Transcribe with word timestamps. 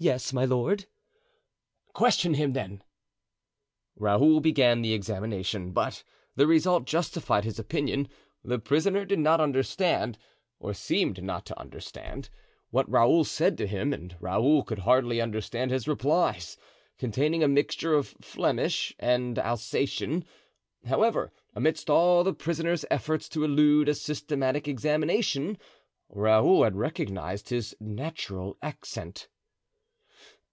"Yes, 0.00 0.32
my 0.32 0.44
lord." 0.44 0.86
"Question 1.92 2.34
him, 2.34 2.52
then." 2.52 2.84
Raoul 3.96 4.38
began 4.38 4.80
the 4.80 4.92
examination, 4.92 5.72
but 5.72 6.04
the 6.36 6.46
result 6.46 6.84
justified 6.84 7.42
his 7.42 7.58
opinion. 7.58 8.08
The 8.44 8.60
prisoner 8.60 9.04
did 9.04 9.18
not 9.18 9.40
understand, 9.40 10.16
or 10.60 10.72
seemed 10.72 11.20
not 11.20 11.44
to 11.46 11.58
understand, 11.58 12.30
what 12.70 12.88
Raoul 12.88 13.24
said 13.24 13.58
to 13.58 13.66
him; 13.66 13.92
and 13.92 14.14
Raoul 14.20 14.62
could 14.62 14.78
hardly 14.78 15.20
understand 15.20 15.72
his 15.72 15.88
replies, 15.88 16.56
containing 16.96 17.42
a 17.42 17.48
mixture 17.48 17.94
of 17.94 18.14
Flemish 18.20 18.94
and 19.00 19.36
Alsatian. 19.36 20.24
However, 20.86 21.32
amidst 21.56 21.90
all 21.90 22.22
the 22.22 22.32
prisoner's 22.32 22.84
efforts 22.88 23.28
to 23.30 23.42
elude 23.42 23.88
a 23.88 23.96
systematic 23.96 24.68
examination, 24.68 25.58
Raoul 26.08 26.62
had 26.62 26.76
recognized 26.76 27.48
his 27.48 27.74
natural 27.80 28.56
accent. 28.62 29.26